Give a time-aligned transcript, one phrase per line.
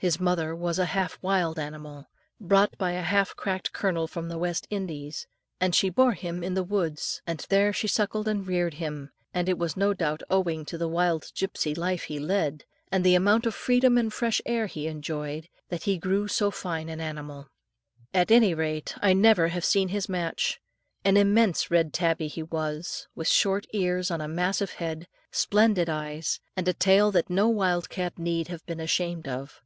[0.00, 2.06] His mother was a half wild animal,
[2.40, 5.26] brought by a half cracked colonel from the West Indies,
[5.60, 9.48] and she bore him in the woods, and there she suckled and reared him, and
[9.48, 13.44] it was no doubt owing to the wild gipsy life he led, and the amount
[13.44, 17.48] of freedom and fresh air he enjoyed, that he grew so fine an animal.
[18.14, 20.60] At any rate, I never have seen his match.
[21.04, 26.38] An immense red tabby he was, with short ears on a massive head, splendid eyes,
[26.56, 29.60] and a tail that no wild cat need have been ashamed of.